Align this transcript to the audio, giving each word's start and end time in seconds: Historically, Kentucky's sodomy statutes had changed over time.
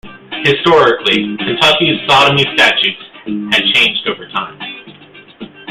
Historically, 0.43 1.37
Kentucky's 1.37 1.99
sodomy 2.07 2.43
statutes 2.57 3.03
had 3.53 3.61
changed 3.71 4.09
over 4.09 4.27
time. 4.29 4.59